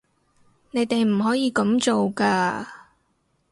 [0.71, 2.65] 你哋唔可以噉做㗎